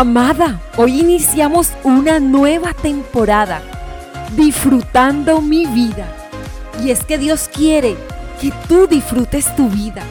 Amada, 0.00 0.62
hoy 0.78 1.00
iniciamos 1.00 1.72
una 1.84 2.20
nueva 2.20 2.72
temporada, 2.72 3.60
disfrutando 4.34 5.42
mi 5.42 5.66
vida. 5.66 6.06
Y 6.82 6.90
es 6.90 7.04
que 7.04 7.18
Dios 7.18 7.50
quiere 7.52 7.98
que 8.40 8.50
tú 8.66 8.86
disfrutes 8.86 9.54
tu 9.56 9.68
vida. 9.68 10.02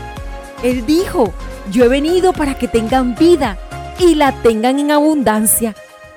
Él 0.61 0.85
dijo, 0.85 1.33
yo 1.71 1.85
he 1.85 1.87
venido 1.87 2.33
para 2.33 2.53
que 2.53 2.67
tengan 2.67 3.15
vida 3.15 3.57
y 3.97 4.13
la 4.13 4.31
tengan 4.43 4.77
en 4.77 4.91
abundancia. 4.91 5.73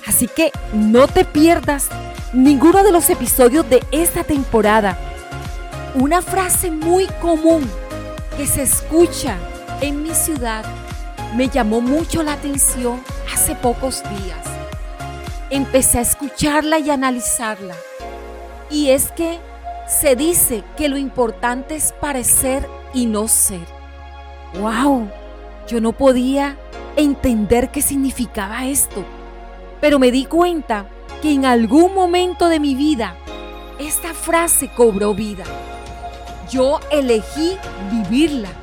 Así 0.06 0.28
que 0.28 0.52
no 0.74 1.08
te 1.08 1.24
pierdas 1.24 1.88
ninguno 2.34 2.84
de 2.84 2.92
los 2.92 3.08
episodios 3.08 3.66
de 3.70 3.82
esta 3.90 4.22
temporada. 4.22 4.98
Una 5.94 6.20
frase 6.20 6.70
muy 6.70 7.06
común 7.22 7.66
que 8.36 8.46
se 8.46 8.64
escucha 8.64 9.38
en 9.80 10.02
mi 10.02 10.14
ciudad 10.14 10.62
me 11.34 11.48
llamó 11.48 11.80
mucho 11.80 12.22
la 12.22 12.34
atención 12.34 13.02
hace 13.32 13.54
pocos 13.54 14.02
días. 14.02 14.46
Empecé 15.50 15.98
a 15.98 16.02
escucharla 16.02 16.78
y 16.78 16.90
analizarla. 16.90 17.74
Y 18.70 18.90
es 18.90 19.12
que 19.12 19.38
se 19.86 20.16
dice 20.16 20.64
que 20.76 20.88
lo 20.88 20.96
importante 20.96 21.76
es 21.76 21.92
parecer 21.92 22.68
y 22.94 23.06
no 23.06 23.28
ser. 23.28 23.66
¡Wow! 24.60 25.08
Yo 25.66 25.80
no 25.80 25.92
podía 25.92 26.56
entender 26.96 27.70
qué 27.70 27.82
significaba 27.82 28.66
esto. 28.66 29.04
Pero 29.80 29.98
me 29.98 30.10
di 30.10 30.26
cuenta 30.26 30.86
que 31.20 31.32
en 31.32 31.44
algún 31.44 31.94
momento 31.94 32.48
de 32.48 32.60
mi 32.60 32.74
vida 32.74 33.16
esta 33.78 34.14
frase 34.14 34.68
cobró 34.68 35.14
vida. 35.14 35.44
Yo 36.50 36.80
elegí 36.90 37.56
vivirla. 37.90 38.61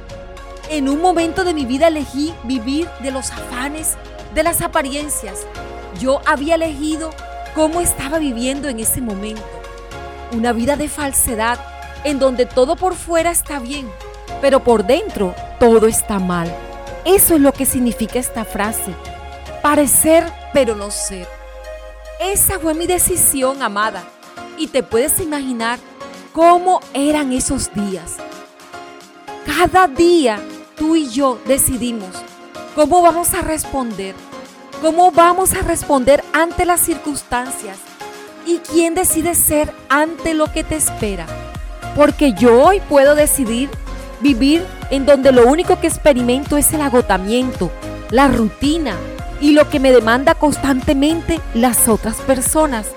En 0.69 0.87
un 0.87 1.01
momento 1.01 1.43
de 1.43 1.55
mi 1.55 1.65
vida 1.65 1.87
elegí 1.87 2.31
vivir 2.43 2.87
de 3.01 3.09
los 3.09 3.31
afanes 3.31 3.95
de 4.35 4.43
las 4.43 4.61
apariencias. 4.61 5.47
Yo 5.99 6.21
había 6.27 6.55
elegido 6.55 7.09
cómo 7.55 7.81
estaba 7.81 8.19
viviendo 8.19 8.69
en 8.69 8.79
ese 8.79 9.01
momento. 9.01 9.41
Una 10.31 10.53
vida 10.53 10.75
de 10.75 10.87
falsedad 10.87 11.59
en 12.03 12.19
donde 12.19 12.45
todo 12.45 12.75
por 12.75 12.93
fuera 12.93 13.31
está 13.31 13.57
bien, 13.57 13.89
pero 14.41 14.63
por 14.63 14.85
dentro 14.85 15.33
todo 15.59 15.87
está 15.87 16.19
mal. 16.19 16.55
Eso 17.03 17.33
es 17.33 17.41
lo 17.41 17.51
que 17.51 17.65
significa 17.65 18.19
esta 18.19 18.45
frase. 18.45 18.93
Parecer, 19.63 20.31
pero 20.53 20.75
no 20.75 20.91
ser. 20.91 21.27
Esa 22.19 22.59
fue 22.59 22.75
mi 22.75 22.85
decisión, 22.85 23.63
amada. 23.63 24.03
Y 24.55 24.67
te 24.67 24.83
puedes 24.83 25.19
imaginar 25.19 25.79
cómo 26.31 26.79
eran 26.93 27.33
esos 27.33 27.73
días. 27.73 28.17
Cada 29.47 29.87
día 29.87 30.39
tú 30.79 30.95
y 30.95 31.09
yo 31.09 31.39
decidimos 31.45 32.15
¿Cómo 32.79 33.01
vamos 33.01 33.33
a 33.33 33.41
responder? 33.41 34.15
¿Cómo 34.81 35.11
vamos 35.11 35.53
a 35.53 35.61
responder 35.63 36.23
ante 36.31 36.65
las 36.65 36.79
circunstancias? 36.79 37.77
¿Y 38.45 38.59
quién 38.59 38.95
decide 38.95 39.35
ser 39.35 39.73
ante 39.89 40.33
lo 40.33 40.49
que 40.51 40.63
te 40.63 40.77
espera? 40.77 41.25
Porque 41.93 42.31
yo 42.31 42.63
hoy 42.63 42.79
puedo 42.87 43.15
decidir 43.15 43.69
vivir 44.21 44.65
en 44.91 45.05
donde 45.05 45.33
lo 45.33 45.45
único 45.45 45.81
que 45.81 45.87
experimento 45.87 46.55
es 46.55 46.71
el 46.71 46.79
agotamiento, 46.79 47.69
la 48.11 48.29
rutina 48.29 48.95
y 49.41 49.51
lo 49.51 49.69
que 49.69 49.81
me 49.81 49.91
demanda 49.91 50.35
constantemente 50.35 51.41
las 51.53 51.89
otras 51.89 52.15
personas. 52.21 52.87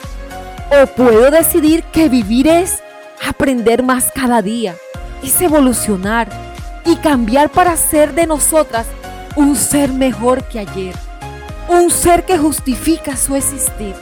O 0.71 0.87
puedo 0.87 1.31
decidir 1.33 1.83
que 1.85 2.09
vivir 2.09 2.47
es 2.47 2.83
aprender 3.27 3.83
más 3.83 4.13
cada 4.15 4.43
día, 4.43 4.77
es 5.25 5.41
evolucionar 5.41 6.52
y 6.85 6.97
cambiar 6.97 7.51
para 7.51 7.77
ser 7.77 8.15
de 8.15 8.27
nosotras 8.27 8.87
un 9.37 9.57
ser 9.57 9.93
mejor 9.93 10.45
que 10.45 10.59
ayer, 10.59 10.95
un 11.69 11.91
ser 11.91 12.25
que 12.25 12.39
justifica 12.39 13.17
su 13.17 13.37
existir. 13.37 13.95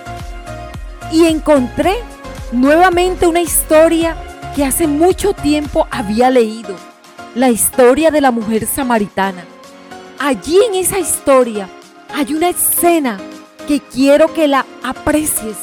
Y 1.12 1.26
encontré 1.26 1.94
nuevamente 2.52 3.26
una 3.26 3.40
historia 3.40 4.16
que 4.54 4.64
hace 4.64 4.86
mucho 4.86 5.32
tiempo 5.32 5.86
había 5.90 6.30
leído, 6.30 6.74
la 7.34 7.50
historia 7.50 8.10
de 8.10 8.20
la 8.20 8.30
mujer 8.30 8.66
samaritana. 8.66 9.44
Allí 10.18 10.58
en 10.68 10.74
esa 10.74 10.98
historia 10.98 11.68
hay 12.14 12.34
una 12.34 12.48
escena 12.48 13.18
que 13.68 13.80
quiero 13.80 14.32
que 14.34 14.48
la 14.48 14.66
aprecies. 14.82 15.56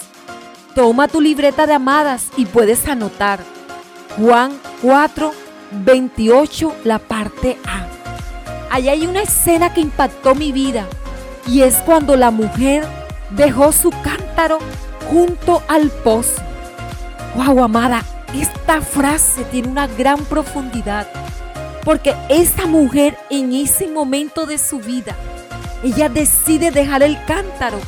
Toma 0.75 1.07
tu 1.07 1.19
libreta 1.19 1.65
de 1.67 1.73
amadas 1.73 2.27
y 2.37 2.45
puedes 2.45 2.87
anotar 2.87 3.39
Juan 4.17 4.57
4, 4.81 5.31
28, 5.71 6.75
la 6.83 6.99
parte 6.99 7.57
A. 7.65 7.87
Allí 8.69 8.89
hay 8.89 9.07
una 9.07 9.21
escena 9.21 9.73
que 9.73 9.81
impactó 9.81 10.35
mi 10.35 10.51
vida 10.51 10.85
y 11.47 11.61
es 11.61 11.75
cuando 11.77 12.15
la 12.15 12.31
mujer 12.31 12.85
dejó 13.31 13.71
su 13.71 13.89
cántaro 13.89 14.59
junto 15.09 15.63
al 15.67 15.89
pozo. 15.89 16.41
Wow, 17.35 17.63
amada, 17.63 18.03
esta 18.33 18.81
frase 18.81 19.43
tiene 19.45 19.69
una 19.69 19.87
gran 19.87 20.23
profundidad 20.25 21.07
porque 21.87 22.13
esa 22.27 22.65
mujer 22.65 23.17
en 23.29 23.53
ese 23.53 23.87
momento 23.87 24.45
de 24.45 24.57
su 24.57 24.79
vida, 24.79 25.15
ella 25.83 26.09
decide 26.09 26.69
dejar 26.69 27.01
el 27.01 27.17
cántaro 27.23 27.79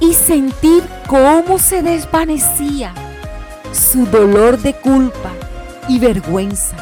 y 0.00 0.14
sentir 0.14 0.82
cómo 1.06 1.60
se 1.60 1.80
desvanecía 1.80 2.92
su 3.72 4.04
dolor 4.06 4.58
de 4.58 4.74
culpa 4.74 5.30
y 5.88 6.00
vergüenza. 6.00 6.76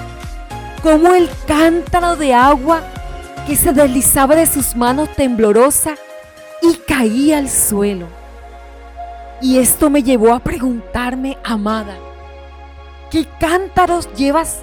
Cómo 0.85 1.15
el 1.15 1.31
cántaro 1.47 2.15
de 2.15 2.35
agua 2.35 2.83
que 3.47 3.57
se 3.57 3.73
deslizaba 3.73 4.37
de 4.37 4.45
sus 4.45 4.77
manos 4.77 5.09
temblorosa 5.17 5.95
y 6.61 6.75
caía 6.77 7.39
al 7.39 7.49
suelo. 7.49 8.07
Y 9.41 9.61
esto 9.61 9.89
me 9.89 10.03
llevó 10.03 10.35
a 10.35 10.41
preguntarme, 10.41 11.39
amada, 11.43 11.97
¿qué 13.11 13.27
cántaros 13.41 14.13
llevas 14.13 14.59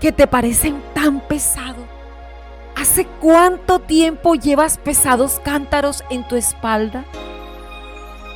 que 0.00 0.10
te 0.10 0.26
parecen 0.26 0.82
tan 0.92 1.20
pesados? 1.20 1.86
¿Hace 2.74 3.06
cuánto 3.20 3.78
tiempo 3.78 4.34
llevas 4.34 4.76
pesados 4.76 5.40
cántaros 5.44 6.02
en 6.10 6.26
tu 6.26 6.34
espalda? 6.34 7.04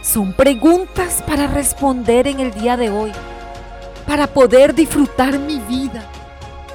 Son 0.04 0.34
preguntas 0.34 1.20
para 1.26 1.48
responder 1.48 2.28
en 2.28 2.38
el 2.38 2.54
día 2.54 2.76
de 2.76 2.90
hoy, 2.90 3.10
para 4.06 4.28
poder 4.28 4.72
disfrutar 4.72 5.40
mi 5.40 5.58
vida. 5.58 6.08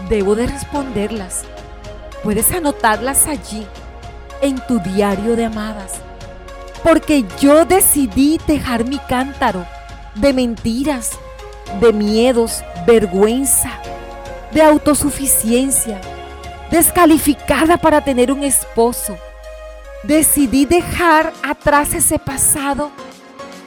Debo 0.10 0.36
de 0.36 0.48
responderlas 0.48 1.44
Puedes 2.24 2.52
anotarlas 2.52 3.28
allí, 3.28 3.66
en 4.42 4.60
tu 4.68 4.80
diario 4.80 5.36
de 5.36 5.46
amadas. 5.46 5.94
Porque 6.84 7.26
yo 7.40 7.66
decidí 7.66 8.40
dejar 8.48 8.86
mi 8.86 8.98
cántaro 8.98 9.66
de 10.16 10.34
mentiras, 10.34 11.12
de 11.80 11.94
miedos, 11.94 12.64
vergüenza, 12.86 13.72
de 14.52 14.62
autosuficiencia, 14.62 16.02
descalificada 16.72 17.78
para 17.78 18.04
tener 18.04 18.32
un 18.32 18.44
esposo. 18.44 19.18
Decidí 20.04 20.66
dejar 20.66 21.34
atrás 21.44 21.94
ese 21.94 22.20
pasado 22.20 22.92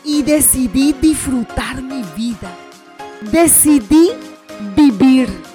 y 0.04 0.22
decidí 0.22 0.92
disfrutar 0.92 1.82
mi 1.82 2.02
vida. 2.16 2.50
Decidí 3.20 4.10
vivir. 4.76 5.49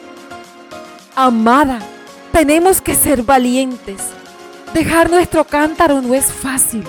Amada, 1.18 1.80
tenemos 2.34 2.81
que 2.81 2.94
ser 2.94 3.24
valientes. 3.24 4.02
Dejar 4.74 5.09
nuestro 5.09 5.46
cántaro 5.46 6.02
no 6.02 6.14
es 6.14 6.26
fácil 6.26 6.84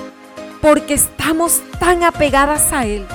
porque 0.61 0.95
estamos 0.95 1.61
tan 1.79 2.03
apegadas 2.03 2.73
a 2.73 2.87
Él. 2.87 3.07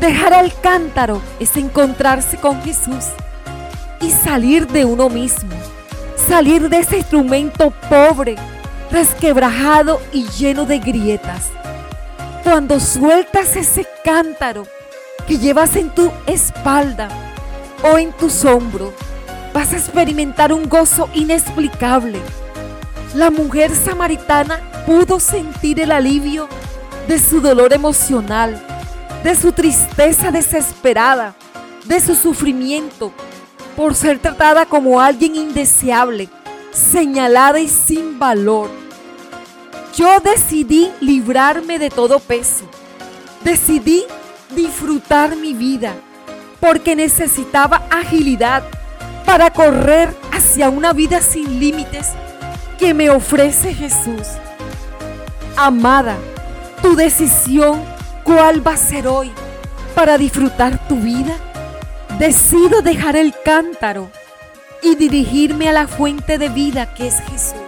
Dejar 0.00 0.32
el 0.32 0.52
cántaro 0.60 1.22
es 1.38 1.56
encontrarse 1.56 2.38
con 2.38 2.60
Jesús 2.62 3.04
y 4.00 4.10
salir 4.10 4.66
de 4.66 4.84
uno 4.84 5.08
mismo. 5.08 5.54
Salir 6.28 6.68
de 6.68 6.80
ese 6.80 6.96
instrumento 6.98 7.72
pobre, 7.88 8.34
resquebrajado 8.90 10.00
y 10.12 10.26
lleno 10.26 10.66
de 10.66 10.80
grietas. 10.80 11.50
Cuando 12.42 12.80
sueltas 12.80 13.54
ese 13.54 13.86
cántaro 14.04 14.64
que 15.28 15.38
llevas 15.38 15.76
en 15.76 15.90
tu 15.90 16.10
espalda 16.26 17.08
o 17.84 17.96
en 17.96 18.10
tus 18.10 18.44
hombros, 18.44 18.92
vas 19.56 19.72
a 19.72 19.78
experimentar 19.78 20.52
un 20.52 20.68
gozo 20.68 21.08
inexplicable. 21.14 22.20
La 23.14 23.30
mujer 23.30 23.74
samaritana 23.74 24.60
pudo 24.84 25.18
sentir 25.18 25.80
el 25.80 25.92
alivio 25.92 26.46
de 27.08 27.18
su 27.18 27.40
dolor 27.40 27.72
emocional, 27.72 28.62
de 29.24 29.34
su 29.34 29.52
tristeza 29.52 30.30
desesperada, 30.30 31.34
de 31.86 32.00
su 32.00 32.14
sufrimiento 32.16 33.12
por 33.74 33.94
ser 33.94 34.18
tratada 34.18 34.66
como 34.66 35.00
alguien 35.00 35.34
indeseable, 35.36 36.28
señalada 36.70 37.58
y 37.58 37.68
sin 37.68 38.18
valor. 38.18 38.68
Yo 39.96 40.20
decidí 40.20 40.90
librarme 41.00 41.78
de 41.78 41.88
todo 41.88 42.18
peso. 42.18 42.66
Decidí 43.42 44.04
disfrutar 44.54 45.34
mi 45.34 45.54
vida 45.54 45.94
porque 46.60 46.94
necesitaba 46.94 47.86
agilidad, 47.90 48.62
para 49.26 49.50
correr 49.50 50.16
hacia 50.32 50.70
una 50.70 50.92
vida 50.92 51.20
sin 51.20 51.58
límites 51.60 52.12
que 52.78 52.94
me 52.94 53.10
ofrece 53.10 53.74
Jesús. 53.74 54.28
Amada, 55.56 56.16
tu 56.80 56.94
decisión, 56.94 57.82
¿cuál 58.22 58.66
va 58.66 58.74
a 58.74 58.76
ser 58.76 59.08
hoy 59.08 59.32
para 59.94 60.16
disfrutar 60.16 60.78
tu 60.88 60.96
vida? 60.96 61.36
Decido 62.18 62.80
dejar 62.80 63.16
el 63.16 63.34
cántaro 63.44 64.10
y 64.82 64.94
dirigirme 64.94 65.68
a 65.68 65.72
la 65.72 65.88
fuente 65.88 66.38
de 66.38 66.48
vida 66.48 66.94
que 66.94 67.08
es 67.08 67.20
Jesús. 67.20 67.60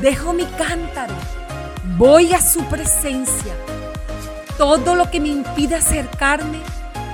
Dejo 0.00 0.32
mi 0.32 0.44
cántaro, 0.44 1.14
voy 1.96 2.32
a 2.32 2.40
su 2.40 2.64
presencia. 2.64 3.54
Todo 4.56 4.94
lo 4.94 5.10
que 5.10 5.20
me 5.20 5.28
impide 5.28 5.76
acercarme, 5.76 6.60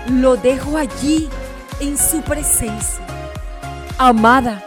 lo 0.08 0.36
dejo 0.36 0.76
allí 0.76 1.28
en 1.81 1.98
su 1.98 2.22
presencia. 2.22 3.04
Amada, 3.99 4.61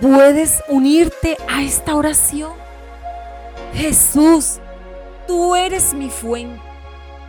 ¿puedes 0.00 0.62
unirte 0.68 1.36
a 1.48 1.60
esta 1.62 1.96
oración? 1.96 2.52
Jesús, 3.74 4.60
tú 5.26 5.56
eres 5.56 5.92
mi 5.92 6.08
fuente. 6.08 6.62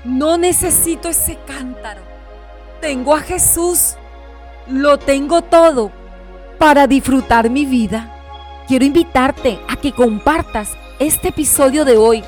No 0.04 0.38
necesito 0.38 1.10
ese 1.10 1.40
cántaro. 1.48 2.02
Tengo 2.80 3.16
a 3.16 3.22
Jesús. 3.22 3.96
Lo 4.68 5.00
tengo 5.00 5.42
todo 5.42 5.92
para 6.60 6.86
disfrutar 6.86 7.50
mi 7.50 7.66
vida. 7.66 8.16
Quiero 8.68 8.86
invitarte 8.86 9.60
a 9.68 9.78
que 9.78 9.94
compartas 9.94 10.70
este 11.00 11.30
episodio 11.30 11.86
de 11.86 11.98
hoy 11.98 12.24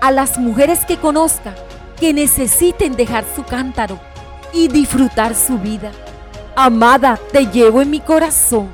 a 0.00 0.10
las 0.10 0.38
mujeres 0.38 0.86
que 0.86 0.96
conozca 0.96 1.54
que 2.00 2.14
necesiten 2.14 2.96
dejar 2.96 3.24
su 3.34 3.44
cántaro 3.44 3.98
y 4.54 4.68
disfrutar 4.68 5.34
su 5.34 5.58
vida. 5.58 5.92
Amada, 6.58 7.20
te 7.32 7.44
llevo 7.44 7.82
en 7.82 7.90
mi 7.90 8.00
corazón. 8.00 8.70